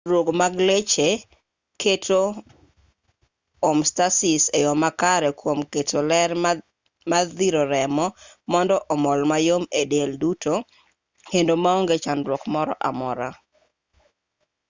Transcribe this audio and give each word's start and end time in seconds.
tudruok 0.03 0.29
mag 0.41 0.53
leche 0.67 1.07
keto 1.81 2.21
homeostasis 3.63 4.43
e 4.57 4.59
yo 4.65 4.73
makare 4.83 5.29
kwom 5.39 5.59
keto 5.73 5.99
ler 6.11 6.29
odhir 7.21 7.55
remo 7.73 8.05
mondo 8.51 8.75
omol 8.93 9.19
mayom 9.31 9.63
e 9.79 9.81
del 9.91 10.11
duto 10.21 10.53
kendo 11.31 11.53
maonge 11.63 11.95
chandruok 12.03 12.43
moro 12.53 12.73
amora 12.89 13.29